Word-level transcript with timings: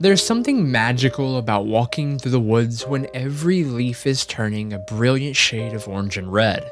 There's 0.00 0.22
something 0.22 0.72
magical 0.72 1.38
about 1.38 1.66
walking 1.66 2.18
through 2.18 2.32
the 2.32 2.40
woods 2.40 2.84
when 2.84 3.06
every 3.14 3.62
leaf 3.62 4.06
is 4.06 4.26
turning 4.26 4.72
a 4.72 4.80
brilliant 4.80 5.36
shade 5.36 5.72
of 5.72 5.86
orange 5.86 6.16
and 6.16 6.32
red. 6.32 6.68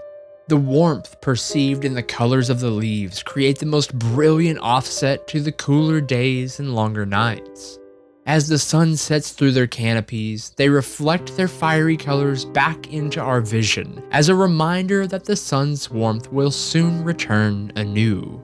The 0.48 0.56
warmth 0.56 1.20
perceived 1.20 1.84
in 1.84 1.94
the 1.94 2.02
colors 2.02 2.50
of 2.50 2.58
the 2.58 2.70
leaves 2.70 3.22
create 3.22 3.60
the 3.60 3.66
most 3.66 3.96
brilliant 3.96 4.58
offset 4.58 5.28
to 5.28 5.40
the 5.40 5.52
cooler 5.52 6.00
days 6.00 6.58
and 6.58 6.74
longer 6.74 7.06
nights. 7.06 7.78
As 8.26 8.48
the 8.48 8.58
sun 8.58 8.96
sets 8.96 9.30
through 9.30 9.52
their 9.52 9.68
canopies, 9.68 10.50
they 10.56 10.68
reflect 10.68 11.36
their 11.36 11.48
fiery 11.48 11.96
colors 11.96 12.44
back 12.44 12.92
into 12.92 13.20
our 13.20 13.40
vision 13.40 14.02
as 14.10 14.30
a 14.30 14.34
reminder 14.34 15.06
that 15.06 15.24
the 15.24 15.36
sun's 15.36 15.88
warmth 15.88 16.30
will 16.32 16.50
soon 16.50 17.04
return 17.04 17.70
anew. 17.76 18.42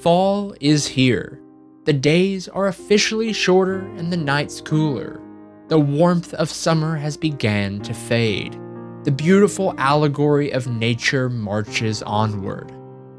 Fall 0.00 0.54
is 0.60 0.86
here. 0.86 1.41
The 1.84 1.92
days 1.92 2.46
are 2.46 2.68
officially 2.68 3.32
shorter 3.32 3.80
and 3.96 4.12
the 4.12 4.16
nights 4.16 4.60
cooler. 4.60 5.20
The 5.66 5.80
warmth 5.80 6.32
of 6.34 6.48
summer 6.48 6.94
has 6.94 7.16
began 7.16 7.80
to 7.80 7.92
fade. 7.92 8.56
The 9.02 9.10
beautiful 9.10 9.74
allegory 9.78 10.52
of 10.52 10.68
nature 10.68 11.28
marches 11.28 12.00
onward, 12.04 12.70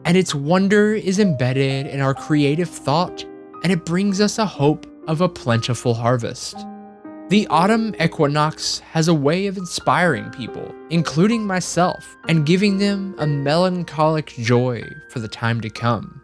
and 0.06 0.16
its 0.16 0.34
wonder 0.34 0.94
is 0.94 1.20
embedded 1.20 1.88
in 1.88 2.00
our 2.00 2.14
creative 2.14 2.70
thought, 2.70 3.26
and 3.64 3.72
it 3.74 3.84
brings 3.84 4.22
us 4.22 4.38
a 4.38 4.46
hope 4.46 4.88
of 5.10 5.20
a 5.20 5.28
plentiful 5.28 5.94
harvest. 5.94 6.56
The 7.28 7.46
autumn 7.50 7.94
equinox 8.00 8.80
has 8.80 9.10
a 9.10 9.14
way 9.14 9.48
of 9.48 9.58
inspiring 9.58 10.30
people, 10.30 10.74
including 10.90 11.46
myself, 11.46 12.16
and 12.30 12.46
giving 12.46 12.78
them 12.78 13.14
a 13.18 13.28
melancholic 13.28 14.28
joy 14.28 14.90
for 15.10 15.20
the 15.20 15.28
time 15.28 15.60
to 15.60 15.70
come. 15.70 16.22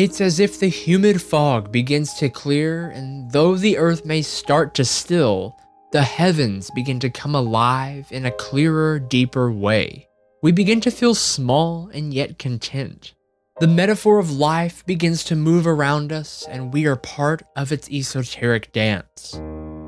It's 0.00 0.22
as 0.22 0.40
if 0.40 0.58
the 0.58 0.68
humid 0.68 1.20
fog 1.20 1.70
begins 1.70 2.14
to 2.14 2.30
clear, 2.30 2.88
and 2.88 3.30
though 3.32 3.54
the 3.54 3.76
earth 3.76 4.06
may 4.06 4.22
start 4.22 4.72
to 4.76 4.84
still, 4.86 5.58
the 5.92 6.00
heavens 6.00 6.70
begin 6.70 6.98
to 7.00 7.10
come 7.10 7.34
alive 7.34 8.08
in 8.10 8.24
a 8.24 8.30
clearer, 8.30 8.98
deeper 8.98 9.52
way. 9.52 10.08
We 10.42 10.52
begin 10.52 10.80
to 10.80 10.90
feel 10.90 11.14
small 11.14 11.90
and 11.92 12.14
yet 12.14 12.38
content. 12.38 13.12
The 13.58 13.66
metaphor 13.66 14.18
of 14.18 14.32
life 14.32 14.86
begins 14.86 15.22
to 15.24 15.36
move 15.36 15.66
around 15.66 16.14
us, 16.14 16.46
and 16.48 16.72
we 16.72 16.86
are 16.86 16.96
part 16.96 17.42
of 17.54 17.70
its 17.70 17.90
esoteric 17.90 18.72
dance. 18.72 19.38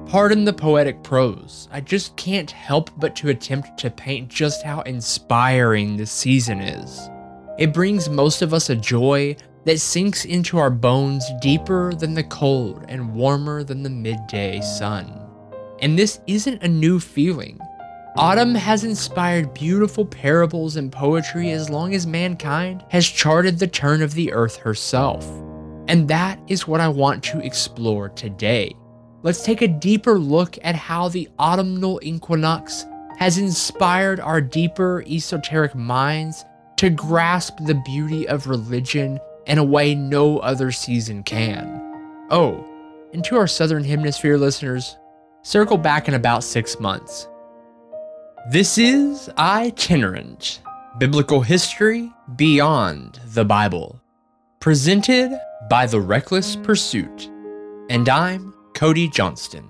Pardon 0.08 0.44
the 0.44 0.52
poetic 0.52 1.02
prose, 1.02 1.70
I 1.72 1.80
just 1.80 2.14
can't 2.18 2.50
help 2.50 2.90
but 3.00 3.16
to 3.16 3.30
attempt 3.30 3.78
to 3.78 3.90
paint 3.90 4.28
just 4.28 4.62
how 4.62 4.83
inspiring 4.83 5.96
this 5.96 6.12
season 6.12 6.60
is. 6.60 7.08
It 7.58 7.72
brings 7.72 8.10
most 8.10 8.42
of 8.42 8.52
us 8.52 8.68
a 8.68 8.77
joy 8.77 9.36
that 9.64 9.80
sinks 9.80 10.24
into 10.24 10.58
our 10.58 10.70
bones 10.70 11.24
deeper 11.41 11.94
than 11.94 12.14
the 12.14 12.24
cold 12.24 12.84
and 12.88 13.14
warmer 13.14 13.62
than 13.62 13.82
the 13.82 13.91
midday 13.91 14.60
sun 14.60 15.22
and 15.82 15.98
this 15.98 16.20
isn't 16.28 16.62
a 16.62 16.68
new 16.68 16.98
feeling. 17.00 17.58
Autumn 18.16 18.55
has 18.55 18.84
inspired 18.84 19.52
beautiful 19.52 20.06
parables 20.06 20.77
and 20.77 20.92
poetry 20.92 21.50
as 21.50 21.68
long 21.68 21.92
as 21.94 22.06
mankind 22.06 22.84
has 22.88 23.06
charted 23.06 23.58
the 23.58 23.66
turn 23.66 24.00
of 24.00 24.14
the 24.14 24.33
earth 24.33 24.56
herself. 24.56 25.27
And 25.88 26.06
that 26.08 26.38
is 26.46 26.68
what 26.68 26.80
I 26.80 26.88
want 26.88 27.24
to 27.24 27.40
explore 27.40 28.10
today. 28.10 28.77
Let's 29.22 29.42
take 29.42 29.62
a 29.62 29.68
deeper 29.68 30.18
look 30.18 30.56
at 30.62 30.77
how 30.77 31.08
the 31.08 31.28
autumnal 31.38 31.98
equinox 32.02 32.86
has 33.18 33.38
inspired 33.38 34.20
our 34.20 34.40
deeper 34.40 35.02
esoteric 35.08 35.74
minds 35.74 36.44
to 36.77 36.90
grasp 36.90 37.58
the 37.67 37.74
beauty 37.74 38.29
of 38.29 38.46
religion 38.46 39.18
in 39.47 39.58
a 39.58 39.64
way 39.64 39.95
no 39.95 40.39
other 40.39 40.70
season 40.73 41.23
can. 41.23 41.80
Oh, 42.30 42.69
and 43.13 43.25
to 43.25 43.36
our 43.36 43.47
Southern 43.47 43.85
Hemisphere 43.85 44.39
listeners, 44.39 44.97
Circle 45.45 45.79
back 45.79 46.07
in 46.07 46.14
about 46.14 46.45
six 46.45 46.79
months. 46.79 47.29
This 48.53 48.79
is 48.79 49.29
Itinerant 49.36 50.61
Biblical 50.98 51.41
History 51.41 52.13
Beyond 52.36 53.19
the 53.27 53.45
Bible, 53.45 54.01
presented 54.61 55.36
by 55.69 55.86
The 55.86 56.01
Reckless 56.01 56.55
Pursuit, 56.55 57.29
and 57.91 58.09
I'm 58.09 58.55
Cody 58.74 59.09
Johnston. 59.09 59.69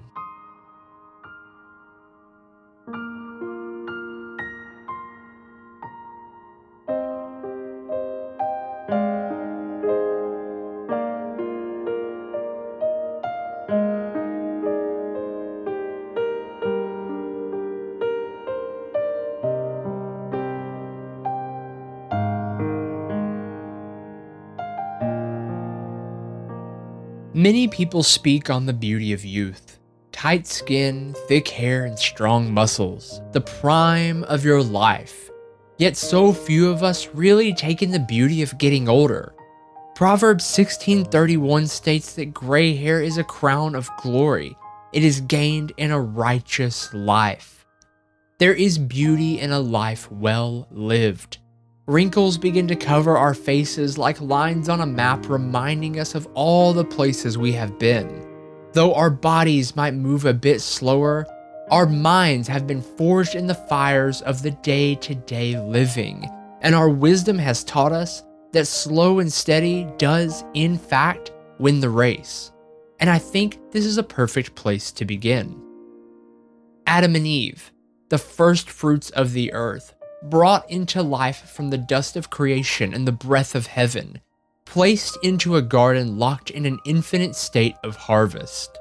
Many 27.35 27.67
people 27.67 28.03
speak 28.03 28.51
on 28.51 28.67
the 28.67 28.75
beauty 28.75 29.15
of 29.15 29.25
youth. 29.25 29.79
Tight 30.13 30.47
skin, 30.47 31.17
thick 31.29 31.49
hair, 31.49 31.87
and 31.87 31.99
strong 31.99 32.53
muscles, 32.53 33.23
the 33.33 33.41
prime 33.41 34.23
of 34.25 34.45
your 34.45 34.63
life. 34.63 35.31
Yet 35.79 35.97
so 35.97 36.35
few 36.35 36.69
of 36.69 36.83
us 36.83 37.09
really 37.15 37.55
take 37.55 37.83
in 37.83 37.91
the 37.91 37.99
beauty 37.99 38.43
of 38.43 38.59
getting 38.59 38.87
older. 38.87 39.33
Proverbs 39.95 40.45
16:31 40.45 41.69
states 41.69 42.13
that 42.17 42.35
gray 42.35 42.77
hair 42.77 43.01
is 43.01 43.17
a 43.17 43.25
crown 43.25 43.75
of 43.75 43.89
glory. 43.97 44.55
It 44.93 45.03
is 45.03 45.23
gained 45.23 45.73
in 45.79 45.91
a 45.91 45.99
righteous 45.99 46.93
life. 46.93 47.65
There 48.37 48.53
is 48.53 48.77
beauty 48.77 49.41
in 49.41 49.53
a 49.53 49.59
life 49.59 50.13
well 50.13 50.69
lived. 50.71 51.39
Wrinkles 51.89 52.39
begin 52.39 52.69
to 52.69 52.77
cover 52.77 53.17
our 53.17 53.35
faces 53.35 53.99
like 53.99 54.21
lines 54.21 54.69
on 54.69 54.81
a 54.81 54.87
map 54.87 55.29
reminding 55.29 55.99
us 55.99 56.15
of 56.15 56.29
all 56.35 56.73
the 56.73 56.85
places 56.85 57.37
we 57.37 57.53
have 57.53 57.77
been. 57.77 58.25
Though 58.73 58.95
our 58.95 59.11
bodies 59.11 59.75
might 59.75 59.95
move 59.95 60.25
a 60.25 60.33
bit 60.33 60.61
slower, 60.61 61.27
our 61.73 61.87
minds 61.87 62.47
have 62.47 62.69
been 62.69 62.83
forged 62.83 63.35
in 63.35 63.49
the 63.49 63.57
fires 63.57 64.23
of 64.23 64.43
the 64.43 64.53
day 64.53 64.95
to 64.97 65.17
day 65.17 65.59
living, 65.59 66.31
and 66.61 66.73
our 66.73 66.89
wisdom 66.89 67.37
has 67.37 67.65
taught 67.65 67.91
us 67.91 68.23
that 68.53 68.69
slow 68.69 69.19
and 69.19 69.33
steady 69.33 69.89
does, 69.99 70.45
in 70.55 70.79
fact, 70.79 71.33
win 71.59 71.81
the 71.81 71.91
race. 71.91 72.53
And 73.01 73.11
I 73.11 73.19
think 73.19 73.59
this 73.73 73.87
is 73.87 73.99
a 73.99 74.05
perfect 74.05 74.55
place 74.55 74.93
to 74.93 75.05
begin. 75.05 75.61
Adam 76.87 77.17
and 77.17 77.27
Eve, 77.27 77.73
the 78.09 78.19
first 78.19 78.71
fruits 78.71 79.11
of 79.11 79.33
the 79.33 79.53
earth, 79.53 79.95
brought 80.25 80.71
into 80.71 81.03
life 81.03 81.51
from 81.51 81.71
the 81.71 81.79
dust 81.79 82.17
of 82.17 82.31
creation 82.31 82.95
and 82.95 83.07
the 83.07 83.13
breath 83.13 83.55
of 83.55 83.67
heaven, 83.67 84.21
placed 84.65 85.19
into 85.23 85.57
a 85.57 85.63
garden 85.63 86.19
locked 86.19 86.51
in 86.51 86.67
an 86.67 86.79
infinite 86.87 87.35
state 87.35 87.77
of 87.85 87.97
harvest. 87.97 88.79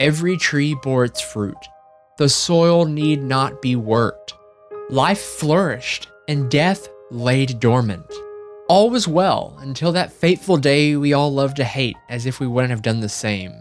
Every 0.00 0.36
tree 0.36 0.76
bore 0.82 1.04
its 1.04 1.20
fruit. 1.20 1.56
The 2.16 2.28
soil 2.28 2.84
need 2.84 3.22
not 3.22 3.60
be 3.60 3.76
worked. 3.76 4.34
Life 4.90 5.20
flourished, 5.20 6.08
and 6.28 6.50
death 6.50 6.88
laid 7.10 7.60
dormant. 7.60 8.06
All 8.68 8.88
was 8.88 9.06
well 9.06 9.56
until 9.60 9.92
that 9.92 10.12
fateful 10.12 10.56
day 10.56 10.96
we 10.96 11.12
all 11.12 11.32
love 11.32 11.54
to 11.54 11.64
hate 11.64 11.96
as 12.08 12.24
if 12.24 12.40
we 12.40 12.46
wouldn't 12.46 12.70
have 12.70 12.82
done 12.82 13.00
the 13.00 13.08
same. 13.08 13.52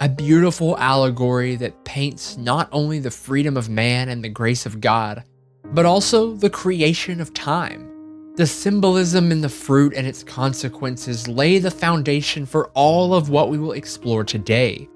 A 0.00 0.08
beautiful 0.08 0.76
allegory 0.78 1.56
that 1.56 1.84
paints 1.84 2.36
not 2.36 2.68
only 2.70 2.98
the 2.98 3.10
freedom 3.10 3.56
of 3.56 3.68
man 3.68 4.08
and 4.08 4.22
the 4.22 4.28
grace 4.28 4.66
of 4.66 4.80
God, 4.80 5.24
but 5.72 5.84
also 5.84 6.34
the 6.34 6.50
creation 6.50 7.20
of 7.20 7.34
time. 7.34 7.92
The 8.36 8.46
symbolism 8.46 9.32
in 9.32 9.40
the 9.40 9.48
fruit 9.48 9.94
and 9.94 10.06
its 10.06 10.22
consequences 10.22 11.26
lay 11.26 11.58
the 11.58 11.70
foundation 11.70 12.44
for 12.44 12.68
all 12.74 13.14
of 13.14 13.30
what 13.30 13.48
we 13.48 13.58
will 13.58 13.72
explore 13.72 14.24
today. 14.24 14.88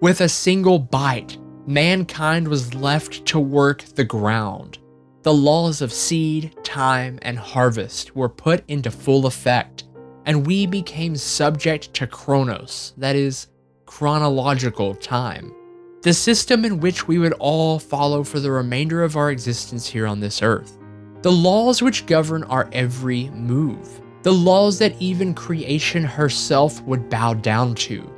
With 0.00 0.20
a 0.20 0.28
single 0.28 0.78
bite, 0.78 1.36
mankind 1.66 2.46
was 2.48 2.74
left 2.74 3.26
to 3.26 3.40
work 3.40 3.82
the 3.82 4.04
ground. 4.04 4.78
The 5.22 5.34
laws 5.34 5.82
of 5.82 5.92
seed, 5.92 6.56
time, 6.64 7.18
and 7.22 7.38
harvest 7.38 8.16
were 8.16 8.28
put 8.28 8.64
into 8.68 8.90
full 8.90 9.26
effect, 9.26 9.84
and 10.24 10.46
we 10.46 10.64
became 10.64 11.16
subject 11.16 11.92
to 11.94 12.06
chronos, 12.06 12.94
that 12.96 13.16
is, 13.16 13.48
chronological 13.84 14.94
time 14.94 15.52
the 16.02 16.14
system 16.14 16.64
in 16.64 16.80
which 16.80 17.06
we 17.06 17.18
would 17.18 17.34
all 17.34 17.78
follow 17.78 18.24
for 18.24 18.40
the 18.40 18.50
remainder 18.50 19.02
of 19.02 19.16
our 19.16 19.30
existence 19.30 19.86
here 19.86 20.06
on 20.06 20.18
this 20.18 20.40
earth. 20.42 20.78
The 21.20 21.32
laws 21.32 21.82
which 21.82 22.06
govern 22.06 22.42
our 22.44 22.70
every 22.72 23.28
move. 23.30 24.00
The 24.22 24.32
laws 24.32 24.78
that 24.78 24.96
even 24.98 25.34
creation 25.34 26.02
herself 26.04 26.82
would 26.84 27.10
bow 27.10 27.34
down 27.34 27.74
to. 27.76 28.10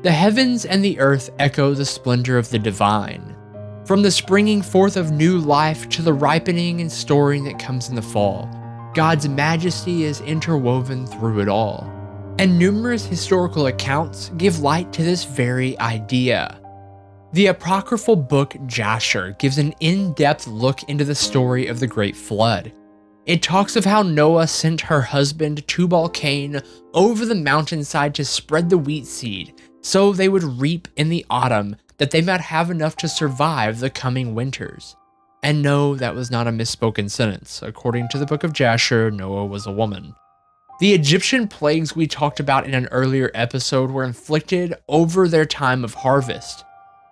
The 0.00 0.10
heavens 0.10 0.64
and 0.64 0.82
the 0.82 0.98
earth 1.00 1.28
echo 1.38 1.74
the 1.74 1.84
splendor 1.84 2.38
of 2.38 2.48
the 2.48 2.58
divine. 2.58 3.36
From 3.84 4.00
the 4.00 4.10
springing 4.10 4.62
forth 4.62 4.96
of 4.96 5.10
new 5.10 5.36
life 5.36 5.90
to 5.90 6.02
the 6.02 6.14
ripening 6.14 6.80
and 6.80 6.90
storing 6.90 7.44
that 7.44 7.58
comes 7.58 7.90
in 7.90 7.94
the 7.94 8.00
fall, 8.00 8.48
God's 8.94 9.28
majesty 9.28 10.04
is 10.04 10.22
interwoven 10.22 11.06
through 11.06 11.40
it 11.40 11.48
all. 11.48 11.90
And 12.38 12.58
numerous 12.58 13.04
historical 13.04 13.66
accounts 13.66 14.30
give 14.38 14.60
light 14.60 14.92
to 14.94 15.02
this 15.02 15.24
very 15.24 15.78
idea. 15.78 16.61
The 17.32 17.46
apocryphal 17.46 18.16
book 18.16 18.56
Jasher 18.66 19.34
gives 19.38 19.56
an 19.56 19.72
in 19.80 20.12
depth 20.12 20.46
look 20.46 20.82
into 20.82 21.04
the 21.06 21.14
story 21.14 21.66
of 21.66 21.80
the 21.80 21.86
Great 21.86 22.14
Flood. 22.14 22.72
It 23.24 23.42
talks 23.42 23.74
of 23.74 23.86
how 23.86 24.02
Noah 24.02 24.46
sent 24.46 24.82
her 24.82 25.00
husband 25.00 25.66
Tubal 25.66 26.10
Cain 26.10 26.60
over 26.92 27.24
the 27.24 27.34
mountainside 27.34 28.14
to 28.16 28.24
spread 28.26 28.68
the 28.68 28.76
wheat 28.76 29.06
seed 29.06 29.54
so 29.80 30.12
they 30.12 30.28
would 30.28 30.42
reap 30.42 30.88
in 30.96 31.08
the 31.08 31.24
autumn 31.30 31.76
that 31.96 32.10
they 32.10 32.20
might 32.20 32.42
have 32.42 32.70
enough 32.70 32.96
to 32.96 33.08
survive 33.08 33.80
the 33.80 33.88
coming 33.88 34.34
winters. 34.34 34.94
And 35.42 35.62
no, 35.62 35.94
that 35.94 36.14
was 36.14 36.30
not 36.30 36.46
a 36.46 36.50
misspoken 36.50 37.10
sentence. 37.10 37.62
According 37.62 38.08
to 38.08 38.18
the 38.18 38.26
book 38.26 38.44
of 38.44 38.52
Jasher, 38.52 39.10
Noah 39.10 39.46
was 39.46 39.66
a 39.66 39.72
woman. 39.72 40.14
The 40.80 40.92
Egyptian 40.92 41.48
plagues 41.48 41.96
we 41.96 42.06
talked 42.06 42.40
about 42.40 42.66
in 42.66 42.74
an 42.74 42.88
earlier 42.90 43.30
episode 43.32 43.90
were 43.90 44.04
inflicted 44.04 44.74
over 44.86 45.28
their 45.28 45.46
time 45.46 45.82
of 45.82 45.94
harvest. 45.94 46.64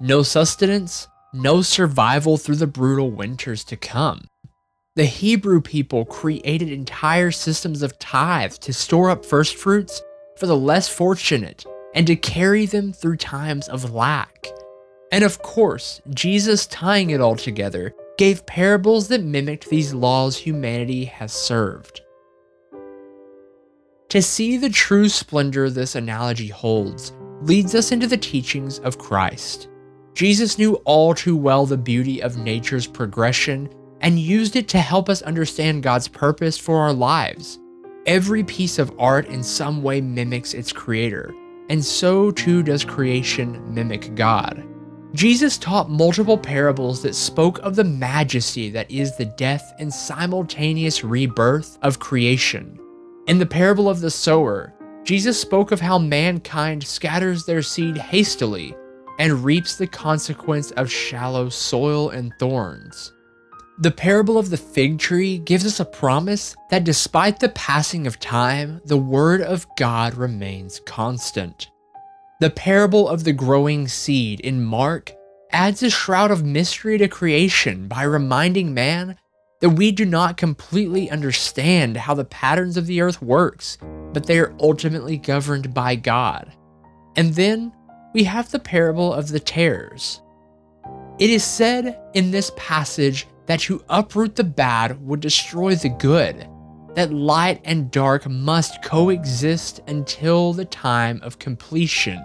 No 0.03 0.23
sustenance, 0.23 1.09
no 1.35 1.61
survival 1.61 2.39
through 2.39 2.57
the 2.57 2.67
brutal 2.67 3.11
winters 3.11 3.65
to 3.65 3.77
come. 3.77 4.29
The 4.97 5.05
Hebrew 5.05 5.61
people 5.61 6.07
created 6.07 6.73
entire 6.73 7.31
systems 7.31 7.83
of 7.83 7.99
tithe 7.99 8.55
to 8.55 8.73
store 8.73 9.11
up 9.11 9.27
first 9.27 9.57
fruits 9.57 10.03
for 10.39 10.47
the 10.47 10.57
less 10.57 10.89
fortunate 10.89 11.67
and 11.95 12.07
to 12.07 12.17
carry 12.17 12.65
them 12.65 12.95
through 12.95 13.19
times 13.19 13.69
of 13.69 13.93
lack. 13.93 14.49
And 15.13 15.23
of 15.23 15.43
course, 15.43 16.01
Jesus 16.09 16.67
tying 16.67 17.11
it 17.11 17.21
all 17.21 17.37
together 17.37 17.95
gave 18.17 18.47
parables 18.47 19.09
that 19.09 19.23
mimicked 19.23 19.69
these 19.69 19.93
laws 19.93 20.37
humanity 20.37 21.05
has 21.05 21.33
served. 21.33 22.01
To 24.09 24.23
see 24.23 24.57
the 24.57 24.71
true 24.71 25.11
splendor 25.11 25.69
this 25.69 25.95
analogy 25.95 26.49
holds 26.49 27.13
leads 27.43 27.75
us 27.75 27.93
into 27.93 28.07
the 28.07 28.17
teachings 28.17 28.79
of 28.81 28.99
Christ. 28.99 29.70
Jesus 30.21 30.59
knew 30.59 30.75
all 30.85 31.15
too 31.15 31.35
well 31.35 31.65
the 31.65 31.79
beauty 31.79 32.23
of 32.23 32.37
nature's 32.37 32.87
progression 32.87 33.71
and 34.03 34.19
used 34.19 34.55
it 34.55 34.69
to 34.69 34.79
help 34.79 35.09
us 35.09 35.23
understand 35.23 35.83
God's 35.83 36.09
purpose 36.09 36.59
for 36.59 36.77
our 36.77 36.93
lives. 36.93 37.59
Every 38.05 38.45
piece 38.45 38.79
of 38.79 38.93
art 38.99 39.29
in 39.29 39.43
some 39.43 39.83
way 39.83 40.03
mimics 40.03 40.53
its 40.53 40.75
creator, 40.75 41.35
and 41.71 41.83
so 41.83 42.31
too 42.31 42.63
does 42.63 42.85
creation 42.85 43.73
mimic 43.73 44.15
God. 44.15 44.63
Jesus 45.15 45.57
taught 45.57 45.89
multiple 45.89 46.37
parables 46.37 47.03
that 47.03 47.15
spoke 47.15 47.59
of 47.61 47.75
the 47.75 47.85
majesty 47.85 48.69
that 48.69 48.91
is 48.91 49.17
the 49.17 49.25
death 49.25 49.73
and 49.79 49.91
simultaneous 49.91 51.03
rebirth 51.03 51.79
of 51.81 51.99
creation. 51.99 52.79
In 53.27 53.39
the 53.39 53.47
parable 53.47 53.89
of 53.89 54.03
the 54.03 54.11
sower, 54.11 54.75
Jesus 55.03 55.41
spoke 55.41 55.73
of 55.73 55.81
how 55.81 55.99
mankind 55.99 56.85
scatters 56.87 57.47
their 57.47 57.63
seed 57.63 57.97
hastily 57.97 58.77
and 59.21 59.45
reaps 59.45 59.77
the 59.77 59.87
consequence 59.87 60.71
of 60.73 60.91
shallow 60.91 61.51
soil 61.51 62.09
and 62.09 62.33
thorns. 62.39 63.13
The 63.81 63.91
parable 63.91 64.39
of 64.39 64.49
the 64.49 64.57
fig 64.57 64.99
tree 64.99 65.37
gives 65.37 65.67
us 65.67 65.79
a 65.79 65.85
promise 65.85 66.57
that 66.71 66.85
despite 66.85 67.39
the 67.39 67.51
passing 67.51 68.07
of 68.07 68.19
time, 68.19 68.81
the 68.87 68.97
word 68.97 69.43
of 69.43 69.67
God 69.77 70.15
remains 70.15 70.81
constant. 70.87 71.71
The 72.41 72.49
parable 72.49 73.09
of 73.09 73.25
the 73.25 73.35
growing 73.35 73.89
seed 73.89 74.41
in 74.41 74.65
Mark 74.65 75.13
adds 75.53 75.83
a 75.83 75.91
shroud 75.91 76.31
of 76.31 76.43
mystery 76.43 76.97
to 76.97 77.07
creation 77.07 77.89
by 77.89 78.05
reminding 78.05 78.73
man 78.73 79.19
that 79.61 79.69
we 79.69 79.93
do 79.93 80.07
not 80.07 80.39
completely 80.39 81.11
understand 81.11 81.99
how 81.99 82.15
the 82.15 82.25
patterns 82.25 82.79
of 82.79 82.87
the 82.87 83.03
earth 83.03 83.21
works, 83.21 83.77
but 84.15 84.25
they 84.25 84.39
are 84.39 84.57
ultimately 84.61 85.19
governed 85.19 85.75
by 85.75 85.95
God. 85.95 86.51
And 87.17 87.35
then 87.35 87.73
we 88.13 88.25
have 88.25 88.51
the 88.51 88.59
parable 88.59 89.13
of 89.13 89.29
the 89.29 89.41
tares. 89.41 90.21
It 91.19 91.31
is 91.31 91.45
said 91.45 92.01
in 92.15 92.31
this 92.31 92.51
passage 92.57 93.27
that 93.47 93.61
to 93.61 93.85
uproot 93.89 94.37
the 94.37 94.45
bad 94.45 95.01
would 95.07 95.21
destroy 95.21 95.75
the 95.75 95.91
good, 95.91 96.49
that 96.95 97.13
light 97.13 97.61
and 97.65 97.91
dark 97.91 98.29
must 98.29 98.83
coexist 98.83 99.81
until 99.87 100.53
the 100.53 100.65
time 100.65 101.21
of 101.23 101.39
completion, 101.39 102.21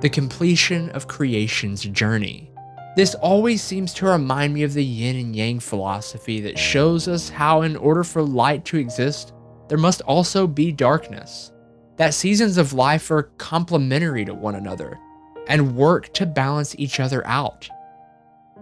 the 0.00 0.08
completion 0.08 0.90
of 0.90 1.08
creation's 1.08 1.82
journey. 1.82 2.50
This 2.96 3.16
always 3.16 3.60
seems 3.60 3.92
to 3.94 4.06
remind 4.06 4.54
me 4.54 4.62
of 4.62 4.72
the 4.72 4.84
yin 4.84 5.16
and 5.16 5.34
yang 5.34 5.58
philosophy 5.58 6.40
that 6.42 6.58
shows 6.58 7.08
us 7.08 7.28
how, 7.28 7.62
in 7.62 7.74
order 7.74 8.04
for 8.04 8.22
light 8.22 8.64
to 8.66 8.76
exist, 8.76 9.32
there 9.68 9.78
must 9.78 10.00
also 10.02 10.46
be 10.46 10.70
darkness. 10.70 11.50
That 11.96 12.14
seasons 12.14 12.56
of 12.56 12.72
life 12.72 13.10
are 13.10 13.32
complementary 13.38 14.24
to 14.26 14.34
one 14.34 14.54
another 14.54 15.00
and 15.46 15.76
work 15.76 16.12
to 16.14 16.26
balance 16.26 16.74
each 16.78 17.00
other 17.00 17.26
out. 17.26 17.68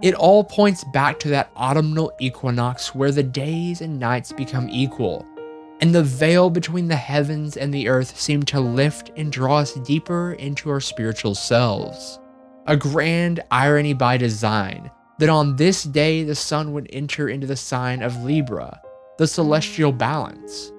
It 0.02 0.14
all 0.14 0.42
points 0.42 0.84
back 0.92 1.20
to 1.20 1.28
that 1.28 1.50
autumnal 1.56 2.12
equinox 2.20 2.94
where 2.94 3.12
the 3.12 3.22
days 3.22 3.80
and 3.80 4.00
nights 4.00 4.32
become 4.32 4.68
equal, 4.68 5.24
and 5.80 5.94
the 5.94 6.02
veil 6.02 6.50
between 6.50 6.88
the 6.88 6.96
heavens 6.96 7.56
and 7.56 7.72
the 7.72 7.88
earth 7.88 8.18
seem 8.18 8.42
to 8.44 8.60
lift 8.60 9.12
and 9.16 9.30
draw 9.30 9.58
us 9.58 9.74
deeper 9.74 10.32
into 10.34 10.70
our 10.70 10.80
spiritual 10.80 11.34
selves. 11.34 12.18
A 12.66 12.76
grand 12.76 13.40
irony 13.50 13.92
by 13.92 14.16
design 14.16 14.90
that 15.18 15.28
on 15.28 15.56
this 15.56 15.84
day 15.84 16.24
the 16.24 16.34
sun 16.34 16.72
would 16.72 16.88
enter 16.92 17.28
into 17.28 17.46
the 17.46 17.56
sign 17.56 18.02
of 18.02 18.24
Libra, 18.24 18.80
the 19.18 19.26
celestial 19.26 19.92
balance. 19.92 20.72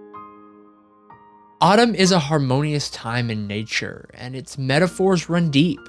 Autumn 1.62 1.96
is 1.96 2.12
a 2.12 2.20
harmonious 2.20 2.90
time 2.90 3.32
in 3.32 3.48
nature, 3.48 4.10
and 4.16 4.36
its 4.36 4.58
metaphors 4.58 5.30
run 5.30 5.50
deep. 5.50 5.80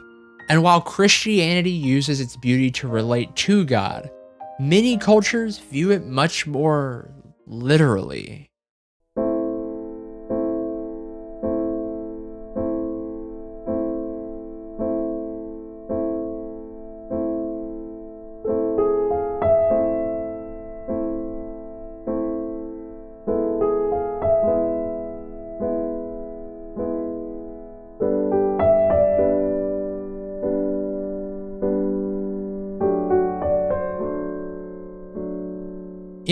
And 0.48 0.62
while 0.62 0.80
Christianity 0.80 1.70
uses 1.70 2.20
its 2.20 2.36
beauty 2.36 2.70
to 2.72 2.88
relate 2.88 3.34
to 3.36 3.64
God, 3.64 4.10
many 4.58 4.98
cultures 4.98 5.58
view 5.58 5.90
it 5.90 6.04
much 6.04 6.46
more 6.46 7.10
literally. 7.46 8.50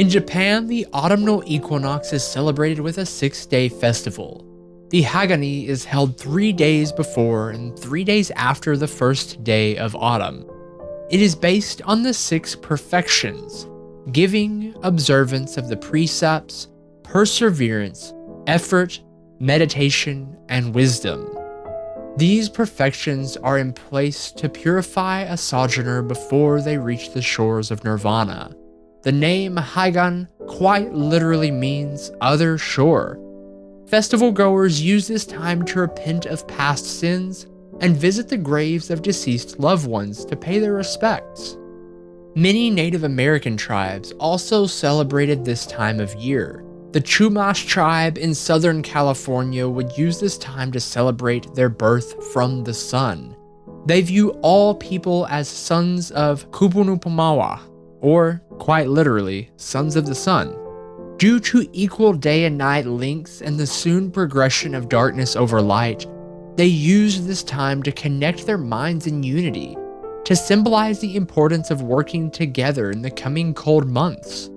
In 0.02 0.09
Japan, 0.09 0.66
the 0.66 0.85
autumnal 0.92 1.44
equinox 1.47 2.12
is 2.12 2.25
celebrated 2.25 2.80
with 2.80 2.99
a 2.99 3.06
six 3.06 3.47
day 3.47 3.68
festival. 3.68 4.44
The 4.90 5.04
Hagani 5.04 5.68
is 5.68 5.85
held 5.85 6.18
three 6.18 6.52
days 6.52 6.90
before 6.90 7.50
and 7.50 7.78
three 7.78 8.02
days 8.02 8.32
after 8.32 8.76
the 8.76 8.88
first 8.88 9.44
day 9.44 9.76
of 9.76 9.94
autumn. 9.94 10.44
It 11.09 11.23
is 11.23 11.37
based 11.37 11.82
on 11.82 12.02
the 12.02 12.12
six 12.12 12.56
perfections 12.56 13.68
giving, 14.11 14.75
observance 14.82 15.56
of 15.56 15.68
the 15.68 15.76
precepts, 15.76 16.66
perseverance, 17.04 18.12
effort, 18.49 19.00
meditation, 19.38 20.37
and 20.49 20.75
wisdom. 20.75 21.32
These 22.16 22.49
perfections 22.49 23.37
are 23.37 23.59
in 23.59 23.73
place 23.73 24.32
to 24.32 24.49
purify 24.49 25.21
a 25.21 25.37
sojourner 25.37 26.02
before 26.02 26.61
they 26.61 26.76
reach 26.76 27.12
the 27.12 27.23
shores 27.23 27.71
of 27.71 27.85
nirvana. 27.85 28.56
The 29.02 29.12
name 29.12 29.56
Higan 29.56 30.28
quite 30.47 30.94
literally 30.94 31.50
means 31.50 32.12
other 32.21 32.56
shore. 32.56 33.18
Festival 33.88 34.30
goers 34.30 34.80
use 34.80 35.09
this 35.09 35.26
time 35.26 35.64
to 35.64 35.80
repent 35.80 36.26
of 36.26 36.47
past 36.47 37.00
sins 37.00 37.49
and 37.80 37.97
visit 37.97 38.28
the 38.28 38.37
graves 38.37 38.90
of 38.90 39.02
deceased 39.02 39.59
loved 39.59 39.88
ones 39.88 40.25
to 40.26 40.37
pay 40.37 40.61
their 40.61 40.75
respects. 40.75 41.59
Many 42.37 42.71
Native 42.71 43.02
American 43.02 43.56
tribes 43.56 44.12
also 44.12 44.66
celebrated 44.66 45.44
this 45.44 45.66
time 45.66 45.99
of 45.99 46.14
year. 46.14 46.64
The 46.92 47.00
Chumash 47.00 47.66
tribe 47.66 48.18
in 48.18 48.35
Southern 48.35 48.82
California 48.82 49.68
would 49.68 49.99
use 49.99 50.21
this 50.21 50.38
time 50.38 50.71
to 50.73 50.80
celebrate 50.80 51.52
their 51.54 51.68
birth 51.68 52.32
from 52.32 52.62
the 52.62 52.75
sun. 52.75 53.35
They 53.87 54.00
view 54.00 54.30
all 54.42 54.76
people 54.76 55.26
as 55.26 55.49
sons 55.49 56.12
of 56.12 56.49
Kupunupumawa, 56.52 57.59
or 58.02 58.42
quite 58.59 58.88
literally, 58.88 59.50
sons 59.56 59.97
of 59.97 60.06
the 60.06 60.14
sun. 60.14 60.59
Due 61.16 61.40
to 61.40 61.68
equal 61.73 62.12
day 62.12 62.44
and 62.44 62.59
night 62.59 62.85
links 62.85 63.40
and 63.40 63.59
the 63.59 63.66
soon 63.66 64.11
progression 64.11 64.75
of 64.75 64.88
darkness 64.88 65.37
over 65.37 65.62
light, 65.62 66.06
they 66.56 66.66
used 66.66 67.26
this 67.26 67.42
time 67.42 67.82
to 67.82 67.92
connect 67.92 68.44
their 68.44 68.59
minds 68.59 69.06
in 69.06 69.23
unity, 69.23 69.76
to 70.25 70.37
symbolize 70.37 71.00
the 71.00 71.16
importance 71.16 71.71
of 71.71 71.82
working 71.82 72.30
together 72.30 72.90
in 72.90 73.02
the 73.02 73.11
coming 73.11 73.54
cold 73.54 73.88
months. 73.88 74.50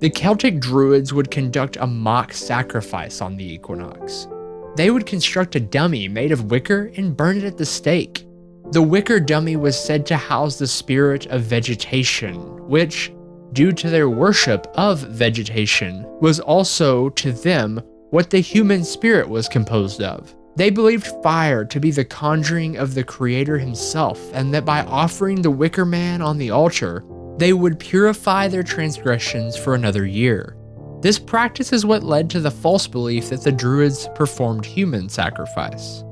The 0.00 0.10
Celtic 0.10 0.60
Druids 0.60 1.14
would 1.14 1.30
conduct 1.30 1.78
a 1.80 1.86
mock 1.86 2.34
sacrifice 2.34 3.22
on 3.22 3.36
the 3.36 3.50
equinox. 3.50 4.28
They 4.76 4.90
would 4.90 5.06
construct 5.06 5.54
a 5.56 5.60
dummy 5.60 6.06
made 6.06 6.32
of 6.32 6.50
wicker 6.50 6.92
and 6.96 7.16
burn 7.16 7.38
it 7.38 7.44
at 7.44 7.56
the 7.56 7.64
stake. 7.64 8.25
The 8.72 8.82
wicker 8.82 9.20
dummy 9.20 9.56
was 9.56 9.78
said 9.78 10.04
to 10.06 10.16
house 10.16 10.58
the 10.58 10.66
spirit 10.66 11.26
of 11.26 11.42
vegetation, 11.42 12.34
which, 12.68 13.12
due 13.52 13.72
to 13.72 13.88
their 13.88 14.10
worship 14.10 14.66
of 14.74 15.00
vegetation, 15.00 16.04
was 16.20 16.40
also 16.40 17.10
to 17.10 17.32
them 17.32 17.80
what 18.10 18.30
the 18.30 18.40
human 18.40 18.82
spirit 18.84 19.28
was 19.28 19.48
composed 19.48 20.02
of. 20.02 20.34
They 20.56 20.70
believed 20.70 21.06
fire 21.22 21.64
to 21.66 21.80
be 21.80 21.90
the 21.90 22.04
conjuring 22.04 22.76
of 22.76 22.94
the 22.94 23.04
Creator 23.04 23.58
Himself, 23.58 24.20
and 24.32 24.52
that 24.52 24.64
by 24.64 24.82
offering 24.82 25.42
the 25.42 25.50
wicker 25.50 25.84
man 25.84 26.20
on 26.20 26.36
the 26.36 26.50
altar, 26.50 27.04
they 27.38 27.52
would 27.52 27.78
purify 27.78 28.48
their 28.48 28.62
transgressions 28.62 29.56
for 29.56 29.74
another 29.74 30.06
year. 30.06 30.56
This 31.02 31.18
practice 31.18 31.72
is 31.72 31.86
what 31.86 32.02
led 32.02 32.30
to 32.30 32.40
the 32.40 32.50
false 32.50 32.86
belief 32.86 33.28
that 33.28 33.42
the 33.42 33.52
Druids 33.52 34.08
performed 34.14 34.64
human 34.64 35.08
sacrifice. 35.08 36.02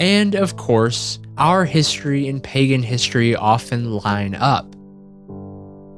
And 0.00 0.34
of 0.34 0.56
course, 0.56 1.20
our 1.38 1.64
history 1.64 2.28
and 2.28 2.42
pagan 2.42 2.82
history 2.82 3.34
often 3.36 3.98
line 3.98 4.34
up. 4.34 4.74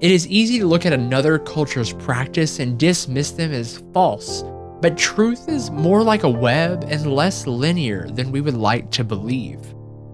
It 0.00 0.10
is 0.10 0.28
easy 0.28 0.58
to 0.58 0.66
look 0.66 0.84
at 0.84 0.92
another 0.92 1.38
culture's 1.38 1.92
practice 1.94 2.58
and 2.58 2.78
dismiss 2.78 3.30
them 3.30 3.52
as 3.52 3.82
false, 3.94 4.44
but 4.82 4.98
truth 4.98 5.48
is 5.48 5.70
more 5.70 6.02
like 6.02 6.22
a 6.22 6.28
web 6.28 6.84
and 6.88 7.14
less 7.14 7.46
linear 7.46 8.06
than 8.10 8.30
we 8.30 8.42
would 8.42 8.56
like 8.56 8.90
to 8.90 9.04
believe. 9.04 9.60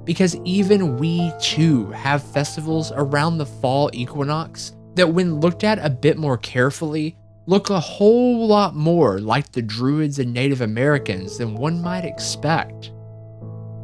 Because 0.04 0.36
even 0.44 0.96
we 0.96 1.32
too 1.40 1.90
have 1.90 2.22
festivals 2.22 2.92
around 2.94 3.38
the 3.38 3.46
fall 3.46 3.90
equinox 3.92 4.76
that, 4.94 5.12
when 5.12 5.40
looked 5.40 5.64
at 5.64 5.84
a 5.84 5.90
bit 5.90 6.16
more 6.16 6.38
carefully, 6.38 7.16
look 7.46 7.70
a 7.70 7.80
whole 7.80 8.46
lot 8.46 8.76
more 8.76 9.18
like 9.18 9.50
the 9.50 9.62
Druids 9.62 10.20
and 10.20 10.32
Native 10.32 10.60
Americans 10.60 11.38
than 11.38 11.56
one 11.56 11.82
might 11.82 12.04
expect. 12.04 12.92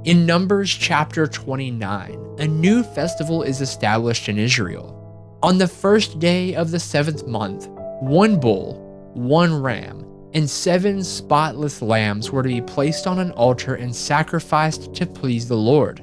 In 0.04 0.24
Numbers 0.24 0.70
chapter 0.70 1.26
29, 1.26 2.36
a 2.38 2.46
new 2.46 2.84
festival 2.84 3.42
is 3.42 3.60
established 3.60 4.28
in 4.28 4.38
Israel. 4.38 4.94
On 5.42 5.58
the 5.58 5.66
first 5.66 6.20
day 6.20 6.54
of 6.54 6.70
the 6.70 6.78
seventh 6.78 7.26
month, 7.26 7.66
one 8.00 8.38
bull, 8.38 9.10
one 9.14 9.60
ram, 9.60 10.06
and 10.34 10.48
seven 10.48 11.02
spotless 11.02 11.82
lambs 11.82 12.30
were 12.30 12.44
to 12.44 12.48
be 12.48 12.60
placed 12.60 13.08
on 13.08 13.18
an 13.18 13.32
altar 13.32 13.74
and 13.74 13.94
sacrificed 13.94 14.94
to 14.94 15.04
please 15.04 15.48
the 15.48 15.56
Lord. 15.56 16.00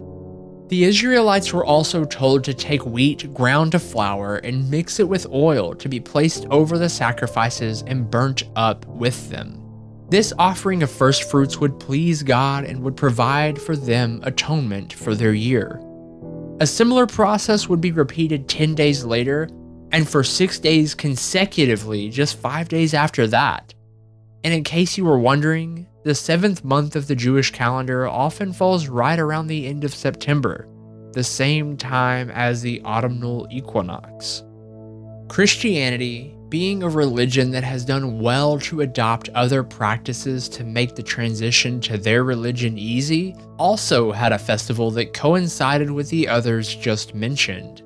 The 0.68 0.84
Israelites 0.84 1.54
were 1.54 1.66
also 1.66 2.04
told 2.04 2.44
to 2.44 2.54
take 2.54 2.86
wheat 2.86 3.34
ground 3.34 3.72
to 3.72 3.80
flour 3.80 4.38
and 4.38 4.70
mix 4.70 5.00
it 5.00 5.08
with 5.08 5.26
oil 5.32 5.74
to 5.76 5.88
be 5.88 6.02
placed 6.02 6.46
over 6.52 6.78
the 6.78 6.90
sacrifices 6.90 7.82
and 7.88 8.12
burnt 8.12 8.44
up 8.58 8.86
with 8.88 9.30
them. 9.30 9.65
This 10.10 10.34
offering 10.38 10.84
of 10.84 10.92
first 10.92 11.30
fruits 11.32 11.58
would 11.60 11.80
please 11.80 12.22
God 12.22 12.64
and 12.64 12.84
would 12.84 12.96
provide 12.96 13.60
for 13.60 13.76
them 13.76 14.22
atonement 14.24 14.94
for 14.94 15.16
their 15.16 15.34
year. 15.34 15.82
A 16.60 16.68
similar 16.68 17.08
process 17.08 17.68
would 17.68 17.82
be 17.82 17.92
repeated 17.92 18.48
10 18.48 18.76
days 18.76 19.04
later 19.04 19.50
and 19.92 20.08
for 20.08 20.24
six 20.24 20.60
days 20.60 20.94
consecutively, 20.94 22.10
just 22.10 22.38
five 22.38 22.70
days 22.70 22.94
after 22.94 23.28
that. 23.28 23.74
And 24.44 24.54
in 24.54 24.64
case 24.64 24.98
you 24.98 25.06
were 25.06 25.18
wondering, 25.18 25.88
the 26.04 26.14
seventh 26.14 26.64
month 26.64 26.96
of 26.96 27.08
the 27.08 27.16
Jewish 27.16 27.52
calendar 27.52 28.08
often 28.08 28.54
falls 28.54 28.88
right 28.88 29.18
around 29.18 29.48
the 29.48 29.66
end 29.66 29.84
of 29.84 29.96
September, 29.96 30.68
the 31.14 31.24
same 31.24 31.78
time 31.78 32.30
as 32.30 32.62
the 32.62 32.80
autumnal 32.84 33.48
equinox. 33.50 34.44
Christianity, 35.30 36.36
being 36.56 36.84
a 36.84 36.88
religion 36.90 37.52
that 37.52 37.66
has 37.66 37.84
done 37.84 38.18
well 38.18 38.58
to 38.58 38.80
adopt 38.80 39.28
other 39.36 39.62
practices 39.62 40.48
to 40.48 40.64
make 40.64 40.96
the 40.96 41.04
transition 41.04 41.82
to 41.82 41.98
their 41.98 42.24
religion 42.24 42.78
easy, 42.78 43.36
also 43.60 44.10
had 44.10 44.32
a 44.32 44.40
festival 44.40 44.90
that 44.90 45.14
coincided 45.14 45.92
with 45.92 46.10
the 46.10 46.26
others 46.26 46.74
just 46.74 47.14
mentioned. 47.14 47.82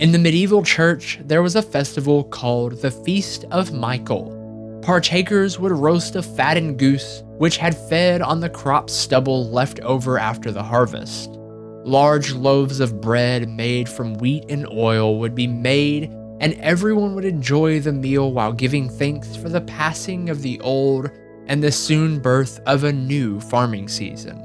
In 0.00 0.12
the 0.12 0.20
medieval 0.20 0.62
church, 0.62 1.18
there 1.24 1.42
was 1.42 1.56
a 1.56 1.62
festival 1.62 2.22
called 2.22 2.80
the 2.80 2.92
Feast 2.92 3.44
of 3.50 3.72
Michael, 3.72 4.36
Partakers 4.82 5.58
would 5.58 5.72
roast 5.72 6.14
a 6.14 6.22
fattened 6.22 6.78
goose, 6.78 7.24
which 7.38 7.56
had 7.56 7.76
fed 7.88 8.22
on 8.22 8.38
the 8.38 8.48
crop 8.48 8.88
stubble 8.88 9.50
left 9.50 9.80
over 9.80 10.16
after 10.16 10.52
the 10.52 10.62
harvest. 10.62 11.30
Large 11.84 12.34
loaves 12.34 12.78
of 12.78 13.00
bread 13.00 13.48
made 13.48 13.88
from 13.88 14.14
wheat 14.14 14.44
and 14.48 14.64
oil 14.68 15.18
would 15.18 15.34
be 15.34 15.48
made, 15.48 16.08
and 16.40 16.54
everyone 16.54 17.14
would 17.14 17.24
enjoy 17.24 17.80
the 17.80 17.92
meal 17.92 18.32
while 18.32 18.52
giving 18.52 18.88
thanks 18.88 19.36
for 19.36 19.48
the 19.48 19.60
passing 19.60 20.30
of 20.30 20.42
the 20.42 20.60
old 20.60 21.10
and 21.46 21.62
the 21.62 21.72
soon 21.72 22.18
birth 22.18 22.60
of 22.66 22.84
a 22.84 22.92
new 22.92 23.40
farming 23.40 23.88
season. 23.88 24.42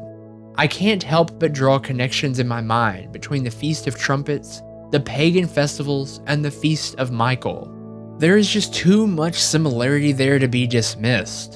I 0.58 0.68
can't 0.68 1.04
help 1.04 1.40
but 1.40 1.54
draw 1.54 1.80
connections 1.80 2.40
in 2.40 2.48
my 2.48 2.62
mind 2.62 3.12
between 3.12 3.44
the 3.44 3.52
Feast 3.52 3.88
of 3.88 3.98
Trumpets, 3.98 4.62
the 4.92 5.00
pagan 5.00 5.48
festivals, 5.48 6.22
and 6.28 6.44
the 6.44 6.52
Feast 6.52 6.96
of 6.96 7.12
Michael 7.12 7.78
there 8.22 8.38
is 8.38 8.48
just 8.48 8.72
too 8.72 9.08
much 9.08 9.34
similarity 9.34 10.12
there 10.12 10.38
to 10.38 10.48
be 10.48 10.68
dismissed. 10.68 11.56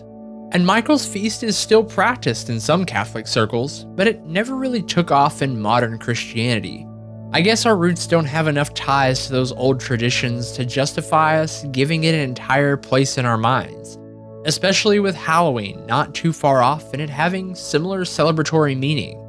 And 0.51 0.65
Michael's 0.65 1.05
feast 1.05 1.43
is 1.43 1.55
still 1.55 1.83
practiced 1.83 2.49
in 2.49 2.59
some 2.59 2.85
Catholic 2.85 3.27
circles, 3.27 3.83
but 3.83 4.07
it 4.07 4.25
never 4.25 4.55
really 4.55 4.81
took 4.81 5.11
off 5.11 5.43
in 5.43 5.61
modern 5.61 5.99
Christianity. 5.99 6.87
I 7.35 7.41
guess 7.41 7.65
our 7.65 7.75
roots 7.75 8.07
don't 8.07 8.23
have 8.23 8.47
enough 8.47 8.73
ties 8.73 9.25
to 9.25 9.33
those 9.33 9.51
old 9.51 9.81
traditions 9.81 10.53
to 10.53 10.63
justify 10.63 11.41
us 11.41 11.65
giving 11.73 12.05
it 12.05 12.15
an 12.15 12.21
entire 12.21 12.77
place 12.77 13.17
in 13.17 13.25
our 13.25 13.37
minds, 13.37 13.99
especially 14.45 15.01
with 15.01 15.17
Halloween 15.17 15.85
not 15.85 16.15
too 16.15 16.31
far 16.31 16.63
off 16.63 16.93
and 16.93 17.01
it 17.01 17.09
having 17.09 17.53
similar 17.53 18.05
celebratory 18.05 18.79
meaning. 18.79 19.21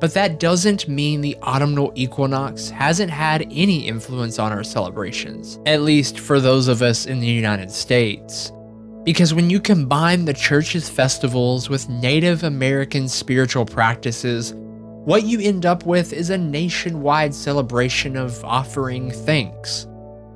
But 0.00 0.12
that 0.14 0.40
doesn't 0.40 0.88
mean 0.88 1.20
the 1.20 1.36
autumnal 1.36 1.92
equinox 1.94 2.68
hasn't 2.68 3.12
had 3.12 3.42
any 3.52 3.86
influence 3.86 4.40
on 4.40 4.50
our 4.50 4.64
celebrations, 4.64 5.60
at 5.64 5.82
least 5.82 6.18
for 6.18 6.40
those 6.40 6.66
of 6.66 6.82
us 6.82 7.06
in 7.06 7.20
the 7.20 7.28
United 7.28 7.70
States. 7.70 8.50
Because 9.04 9.34
when 9.34 9.50
you 9.50 9.60
combine 9.60 10.24
the 10.24 10.34
church's 10.34 10.88
festivals 10.88 11.70
with 11.70 11.88
Native 11.88 12.42
American 12.42 13.08
spiritual 13.08 13.66
practices, 13.66 14.52
what 15.04 15.24
you 15.24 15.40
end 15.40 15.66
up 15.66 15.84
with 15.84 16.12
is 16.12 16.30
a 16.30 16.38
nationwide 16.38 17.34
celebration 17.34 18.16
of 18.16 18.44
offering 18.44 19.10
thanks. 19.10 19.88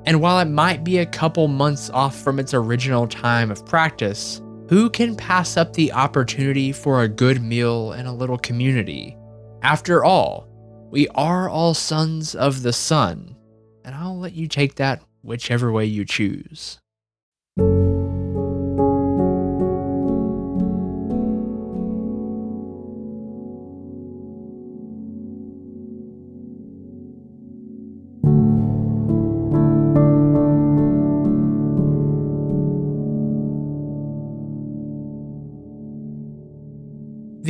And 0.05 0.19
while 0.19 0.39
it 0.39 0.49
might 0.49 0.83
be 0.83 0.97
a 0.97 1.05
couple 1.05 1.47
months 1.47 1.89
off 1.89 2.17
from 2.17 2.37
its 2.37 2.53
original 2.53 3.07
time 3.07 3.49
of 3.49 3.65
practice, 3.65 4.41
who 4.69 4.89
can 4.89 5.15
pass 5.15 5.55
up 5.55 5.71
the 5.71 5.93
opportunity 5.93 6.73
for 6.73 7.01
a 7.01 7.07
good 7.07 7.41
meal 7.41 7.93
and 7.93 8.09
a 8.09 8.11
little 8.11 8.37
community? 8.37 9.15
After 9.63 10.03
all, 10.03 10.49
we 10.91 11.07
are 11.09 11.49
all 11.49 11.73
sons 11.73 12.35
of 12.35 12.61
the 12.61 12.73
sun, 12.73 13.37
and 13.85 13.95
I'll 13.95 14.19
let 14.19 14.33
you 14.33 14.47
take 14.47 14.75
that 14.75 15.01
whichever 15.21 15.71
way 15.71 15.85
you 15.85 16.03
choose. 16.03 16.79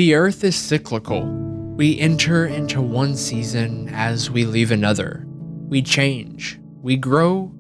The 0.08 0.16
earth 0.16 0.46
is 0.46 0.56
cyclical 0.56 1.26
we 1.76 2.00
enter 2.00 2.46
into 2.46 2.82
one 2.82 3.18
season 3.18 3.90
as 3.90 4.32
we 4.32 4.46
leave 4.46 4.72
another. 4.72 5.26
We 5.68 5.82
change, 5.82 6.62
we 6.82 6.96
grow, 6.96 7.52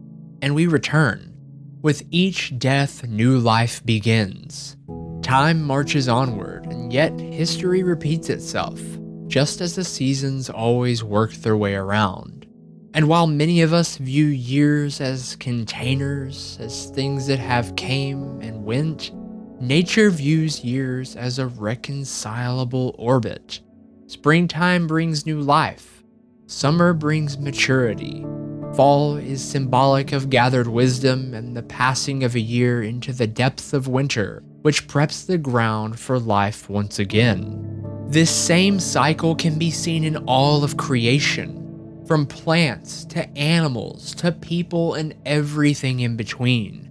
and 0.42 0.56
we 0.56 0.66
return. 0.66 1.36
With 1.82 2.04
each 2.10 2.58
death, 2.58 3.06
new 3.06 3.38
life 3.38 3.86
begins. 3.86 4.77
Time 5.22 5.62
marches 5.62 6.08
onward, 6.08 6.68
and 6.68 6.94
yet 6.94 7.20
history 7.20 7.84
repeats 7.84 8.30
itself, 8.30 8.80
just 9.27 9.60
as 9.60 9.75
the 9.75 9.84
seasons 9.84 10.50
always 10.50 11.04
work 11.04 11.34
their 11.34 11.58
way 11.58 11.75
around. 11.75 12.48
And 12.94 13.10
while 13.10 13.27
many 13.27 13.62
of 13.62 13.74
us 13.74 13.98
view 13.98 14.27
years 14.27 15.01
as 15.01 15.36
containers, 15.36 16.58
as 16.62 16.92
things 16.92 17.27
that 17.27 17.39
have 17.39 17.75
came 17.75 18.39
and 18.39 18.63
went, 18.63 19.12
nature 19.60 20.10
views 20.10 20.64
years 20.64 21.16
as 21.16 21.40
a 21.40 21.48
reconcilable 21.48 22.96
orbit 22.98 23.62
Springtime 24.10 24.88
brings 24.88 25.26
new 25.26 25.42
life. 25.42 26.02
Summer 26.46 26.94
brings 26.94 27.38
maturity. 27.38 28.26
Fall 28.74 29.18
is 29.18 29.44
symbolic 29.44 30.14
of 30.14 30.30
gathered 30.30 30.70
wisdom 30.70 31.34
and 31.34 31.58
the 31.58 31.64
passing 31.64 32.24
of 32.24 32.34
a 32.34 32.40
year 32.40 32.82
into 32.82 33.12
the 33.12 33.28
depths 33.28 33.74
of 33.74 33.90
winter, 33.90 34.44
which 34.62 34.88
preps 34.88 35.26
the 35.26 35.38
ground 35.38 36.00
for 36.00 36.20
life 36.20 36.70
once 36.70 37.00
again. 37.00 37.84
This 38.08 38.32
same 38.32 38.80
cycle 38.80 39.36
can 39.36 39.60
be 39.60 39.72
seen 39.72 40.06
in 40.06 40.16
all 40.26 40.64
of 40.64 40.78
creation, 40.78 42.04
from 42.08 42.26
plants 42.26 43.04
to 43.06 43.28
animals 43.38 44.16
to 44.16 44.32
people 44.32 44.94
and 44.94 45.16
everything 45.26 46.00
in 46.00 46.16
between. 46.16 46.87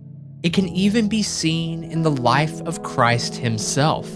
It 0.47 0.53
can 0.53 0.69
even 0.69 1.09
be 1.09 1.25
seen 1.25 1.83
in 1.83 2.03
the 2.03 2.11
life 2.12 2.61
of 2.61 2.85
Christ 2.85 3.35
himself. 3.35 4.09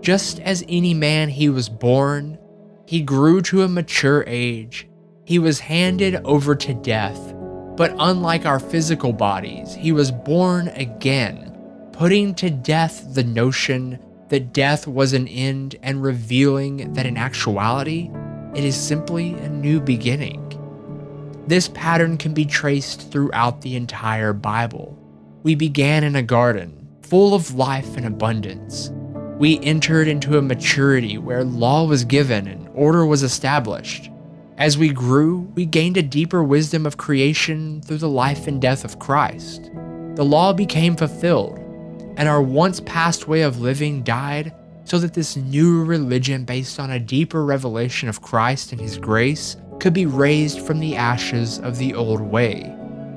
Just 0.00 0.40
as 0.40 0.64
any 0.66 0.94
man 0.94 1.28
he 1.28 1.50
was 1.50 1.68
born, 1.68 2.38
He 2.86 3.02
grew 3.02 3.42
to 3.42 3.64
a 3.64 3.68
mature 3.68 4.24
age. 4.26 4.88
He 5.26 5.38
was 5.38 5.60
handed 5.60 6.16
over 6.24 6.54
to 6.54 6.72
death. 6.72 7.34
But 7.76 7.94
unlike 7.98 8.46
our 8.46 8.58
physical 8.58 9.12
bodies, 9.12 9.74
he 9.74 9.92
was 9.92 10.10
born 10.10 10.68
again, 10.68 11.54
putting 11.92 12.34
to 12.36 12.48
death 12.48 13.14
the 13.14 13.24
notion 13.24 13.98
that 14.30 14.54
death 14.54 14.86
was 14.86 15.12
an 15.12 15.28
end 15.28 15.76
and 15.82 16.02
revealing 16.02 16.94
that 16.94 17.04
in 17.04 17.18
actuality, 17.18 18.10
it 18.54 18.64
is 18.64 18.74
simply 18.74 19.34
a 19.34 19.50
new 19.50 19.80
beginning. 19.80 20.40
This 21.46 21.68
pattern 21.68 22.16
can 22.16 22.32
be 22.32 22.46
traced 22.46 23.12
throughout 23.12 23.60
the 23.60 23.76
entire 23.76 24.32
Bible. 24.32 24.98
We 25.44 25.54
began 25.54 26.04
in 26.04 26.16
a 26.16 26.22
garden, 26.22 26.88
full 27.02 27.34
of 27.34 27.54
life 27.54 27.98
and 27.98 28.06
abundance. 28.06 28.90
We 29.38 29.60
entered 29.60 30.08
into 30.08 30.38
a 30.38 30.42
maturity 30.42 31.18
where 31.18 31.44
law 31.44 31.84
was 31.84 32.02
given 32.02 32.48
and 32.48 32.66
order 32.72 33.04
was 33.04 33.22
established. 33.22 34.10
As 34.56 34.78
we 34.78 34.88
grew, 34.88 35.40
we 35.54 35.66
gained 35.66 35.98
a 35.98 36.02
deeper 36.02 36.42
wisdom 36.42 36.86
of 36.86 36.96
creation 36.96 37.82
through 37.82 37.98
the 37.98 38.08
life 38.08 38.46
and 38.46 38.58
death 38.58 38.86
of 38.86 38.98
Christ. 38.98 39.70
The 40.14 40.24
law 40.24 40.54
became 40.54 40.96
fulfilled, 40.96 41.58
and 42.16 42.26
our 42.26 42.40
once 42.40 42.80
past 42.80 43.28
way 43.28 43.42
of 43.42 43.60
living 43.60 44.02
died 44.02 44.54
so 44.84 44.98
that 44.98 45.12
this 45.12 45.36
new 45.36 45.84
religion 45.84 46.46
based 46.46 46.80
on 46.80 46.90
a 46.90 46.98
deeper 46.98 47.44
revelation 47.44 48.08
of 48.08 48.22
Christ 48.22 48.72
and 48.72 48.80
His 48.80 48.96
grace 48.96 49.58
could 49.78 49.92
be 49.92 50.06
raised 50.06 50.60
from 50.60 50.80
the 50.80 50.96
ashes 50.96 51.58
of 51.58 51.76
the 51.76 51.92
old 51.92 52.22
way. 52.22 52.74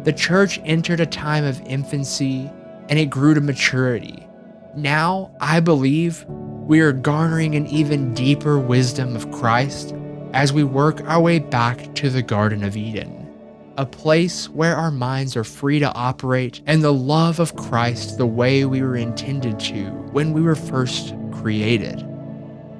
The 0.08 0.14
church 0.14 0.58
entered 0.64 1.02
a 1.02 1.06
time 1.06 1.44
of 1.44 1.62
infancy 1.64 2.50
and 2.88 2.98
it 2.98 3.10
grew 3.10 3.34
to 3.34 3.42
maturity. 3.42 4.26
Now, 4.74 5.32
I 5.42 5.60
believe 5.60 6.24
we 6.30 6.80
are 6.80 6.94
garnering 6.94 7.56
an 7.56 7.68
even 7.68 8.14
deeper 8.14 8.58
wisdom 8.58 9.18
of 9.18 9.30
Christ 9.32 9.94
as 10.32 10.54
we 10.54 10.64
work 10.64 11.02
our 11.10 11.20
way 11.20 11.40
back 11.40 11.94
to 11.96 12.10
the 12.10 12.22
Garden 12.22 12.64
of 12.64 12.78
Eden, 12.78 13.30
a 13.78 13.86
place 13.86 14.48
where 14.48 14.78
our 14.78 14.92
minds 14.92 15.36
are 15.36 15.44
free 15.44 15.80
to 15.80 15.94
operate 15.94 16.62
and 16.68 16.82
the 16.82 16.94
love 16.94 17.42
of 17.42 17.58
Christ 17.58 18.18
the 18.18 18.26
way 18.26 18.64
we 18.64 18.82
were 18.82 18.96
intended 18.96 19.60
to 19.60 19.90
when 20.14 20.32
we 20.32 20.42
were 20.42 20.56
first 20.56 21.16
created. 21.34 22.08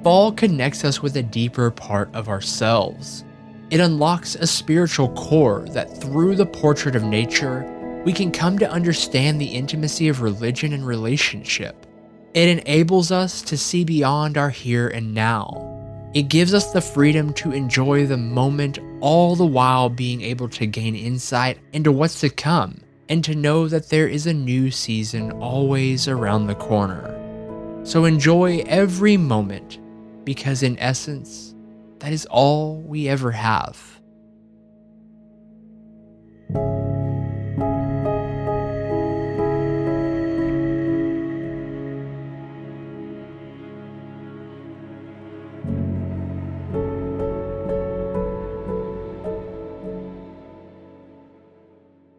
Fall 0.02 0.32
connects 0.32 0.82
us 0.82 1.02
with 1.02 1.14
a 1.14 1.22
deeper 1.22 1.70
part 1.70 2.08
of 2.14 2.30
ourselves. 2.30 3.26
It 3.70 3.80
unlocks 3.80 4.34
a 4.34 4.46
spiritual 4.46 5.10
core 5.10 5.66
that 5.72 6.00
through 6.00 6.36
the 6.36 6.46
portrait 6.46 6.96
of 6.96 7.04
nature, 7.04 7.64
we 8.04 8.14
can 8.14 8.30
come 8.30 8.58
to 8.58 8.70
understand 8.70 9.38
the 9.38 9.46
intimacy 9.46 10.08
of 10.08 10.22
religion 10.22 10.72
and 10.72 10.86
relationship. 10.86 11.86
It 12.32 12.48
enables 12.48 13.12
us 13.12 13.42
to 13.42 13.58
see 13.58 13.84
beyond 13.84 14.38
our 14.38 14.48
here 14.48 14.88
and 14.88 15.12
now. 15.12 15.74
It 16.14 16.28
gives 16.28 16.54
us 16.54 16.72
the 16.72 16.80
freedom 16.80 17.34
to 17.34 17.52
enjoy 17.52 18.06
the 18.06 18.16
moment, 18.16 18.78
all 19.00 19.36
the 19.36 19.44
while 19.44 19.90
being 19.90 20.22
able 20.22 20.48
to 20.50 20.66
gain 20.66 20.96
insight 20.96 21.58
into 21.74 21.92
what's 21.92 22.20
to 22.20 22.30
come 22.30 22.80
and 23.10 23.22
to 23.24 23.34
know 23.34 23.68
that 23.68 23.90
there 23.90 24.08
is 24.08 24.26
a 24.26 24.32
new 24.32 24.70
season 24.70 25.32
always 25.32 26.08
around 26.08 26.46
the 26.46 26.54
corner. 26.54 27.14
So 27.84 28.06
enjoy 28.06 28.64
every 28.66 29.18
moment 29.18 29.78
because, 30.24 30.62
in 30.62 30.78
essence, 30.78 31.47
that 32.00 32.12
is 32.12 32.26
all 32.26 32.80
we 32.80 33.08
ever 33.08 33.32
have. 33.32 33.98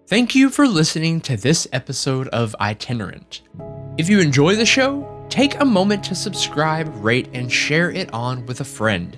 Thank 0.09 0.33
you 0.33 0.49
for 0.49 0.67
listening 0.67 1.21
to 1.21 1.37
this 1.37 1.67
episode 1.71 2.27
of 2.29 2.55
Itinerant. 2.59 3.41
If 3.99 4.09
you 4.09 4.19
enjoy 4.19 4.55
the 4.55 4.65
show, 4.65 5.25
take 5.29 5.59
a 5.59 5.65
moment 5.65 6.03
to 6.05 6.15
subscribe, 6.15 6.91
rate, 6.95 7.29
and 7.33 7.51
share 7.51 7.91
it 7.91 8.11
on 8.11 8.43
with 8.47 8.59
a 8.59 8.65
friend. 8.65 9.15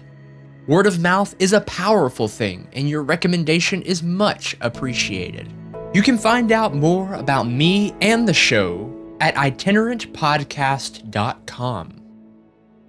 Word 0.68 0.86
of 0.86 1.00
mouth 1.00 1.34
is 1.40 1.54
a 1.54 1.62
powerful 1.62 2.28
thing, 2.28 2.68
and 2.74 2.88
your 2.88 3.02
recommendation 3.02 3.82
is 3.82 4.04
much 4.04 4.56
appreciated. 4.62 5.52
You 5.92 6.04
can 6.04 6.20
find 6.20 6.52
out 6.52 6.76
more 6.76 7.16
about 7.16 7.48
me 7.48 7.96
and 8.00 8.28
the 8.28 8.34
show 8.34 8.96
at 9.20 9.34
itinerantpodcast.com. 9.34 12.02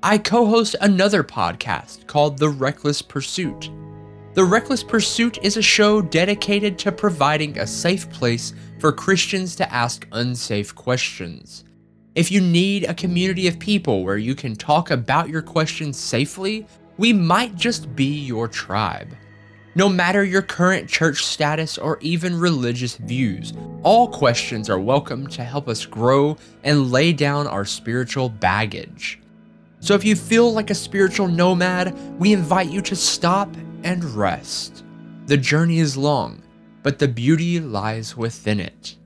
I 0.02 0.18
co 0.18 0.46
host 0.46 0.76
another 0.82 1.24
podcast 1.24 2.06
called 2.06 2.36
The 2.36 2.50
Reckless 2.50 3.00
Pursuit. 3.00 3.70
The 4.34 4.44
Reckless 4.44 4.82
Pursuit 4.82 5.38
is 5.42 5.56
a 5.56 5.62
show 5.62 6.02
dedicated 6.02 6.78
to 6.80 6.92
providing 6.92 7.58
a 7.58 7.66
safe 7.66 8.10
place 8.10 8.52
for 8.80 8.92
Christians 8.92 9.56
to 9.56 9.72
ask 9.72 10.06
unsafe 10.12 10.74
questions. 10.74 11.64
If 12.14 12.30
you 12.30 12.42
need 12.42 12.84
a 12.84 12.92
community 12.92 13.48
of 13.48 13.58
people 13.58 14.04
where 14.04 14.18
you 14.18 14.34
can 14.34 14.56
talk 14.56 14.90
about 14.90 15.30
your 15.30 15.40
questions 15.40 15.96
safely 15.96 16.66
we 16.98 17.12
might 17.12 17.56
just 17.56 17.94
be 17.96 18.20
your 18.20 18.48
tribe. 18.48 19.16
No 19.74 19.88
matter 19.88 20.22
your 20.22 20.42
current 20.42 20.88
church 20.88 21.24
status 21.24 21.78
or 21.78 21.98
even 22.00 22.38
religious 22.38 22.96
views, 22.96 23.54
all 23.82 24.08
questions 24.08 24.68
are 24.68 24.78
welcome 24.78 25.26
to 25.28 25.42
help 25.42 25.66
us 25.66 25.86
grow 25.86 26.36
and 26.62 26.92
lay 26.92 27.14
down 27.14 27.46
our 27.46 27.64
spiritual 27.64 28.28
baggage. 28.28 29.18
So 29.80 29.94
if 29.94 30.04
you 30.04 30.14
feel 30.14 30.52
like 30.52 30.70
a 30.70 30.74
spiritual 30.74 31.26
nomad, 31.26 31.96
we 32.18 32.34
invite 32.34 32.68
you 32.68 32.82
to 32.82 32.94
stop 32.94 33.48
and 33.82 34.04
rest. 34.04 34.84
The 35.26 35.38
journey 35.38 35.78
is 35.78 35.96
long, 35.96 36.42
but 36.82 36.98
the 36.98 37.08
beauty 37.08 37.58
lies 37.58 38.16
within 38.16 38.60
it. 38.60 38.96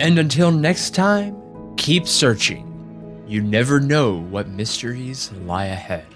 And 0.00 0.18
until 0.18 0.50
next 0.50 0.94
time, 0.94 1.36
keep 1.76 2.08
searching. 2.08 2.64
You 3.28 3.42
never 3.42 3.78
know 3.78 4.14
what 4.14 4.48
mysteries 4.48 5.30
lie 5.44 5.66
ahead. 5.66 6.06